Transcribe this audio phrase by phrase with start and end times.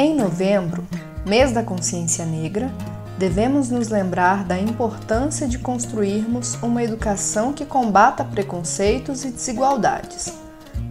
[0.00, 0.86] Em novembro,
[1.26, 2.70] mês da consciência negra,
[3.18, 10.32] devemos nos lembrar da importância de construirmos uma educação que combata preconceitos e desigualdades.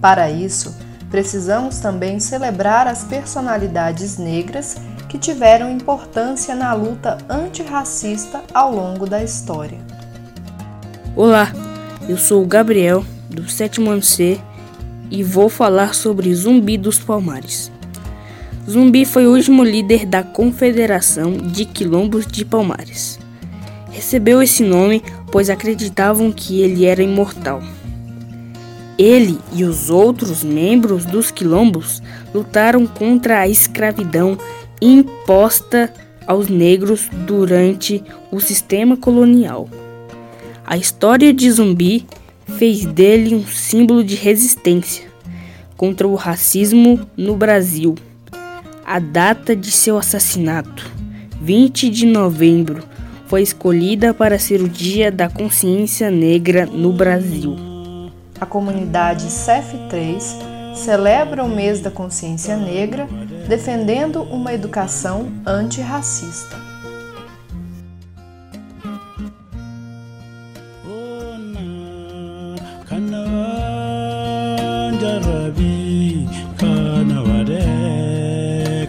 [0.01, 0.75] Para isso,
[1.09, 4.75] precisamos também celebrar as personalidades negras
[5.07, 9.77] que tiveram importância na luta antirracista ao longo da história.
[11.15, 11.53] Olá,
[12.09, 14.37] eu sou o Gabriel, do sétimo ano C,
[15.09, 17.71] e vou falar sobre Zumbi dos Palmares.
[18.69, 23.17] Zumbi foi o último líder da Confederação de Quilombos de Palmares.
[23.89, 27.63] Recebeu esse nome pois acreditavam que ele era imortal.
[28.97, 32.01] Ele e os outros membros dos quilombos
[32.33, 34.37] lutaram contra a escravidão
[34.81, 35.93] imposta
[36.25, 39.69] aos negros durante o sistema colonial.
[40.65, 42.05] A história de Zumbi
[42.57, 45.07] fez dele um símbolo de resistência
[45.77, 47.95] contra o racismo no Brasil.
[48.89, 50.89] A data de seu assassinato,
[51.41, 52.81] 20 de novembro,
[53.25, 57.53] foi escolhida para ser o Dia da Consciência Negra no Brasil.
[58.39, 60.21] A comunidade CEF3
[60.73, 63.09] celebra o mês da consciência negra
[63.49, 66.55] defendendo uma educação antirracista.
[75.01, 77.86] jarabi kana wade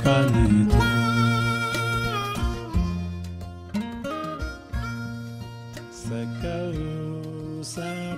[0.09, 0.79] palito.
[5.93, 8.18] Sacao, sacao.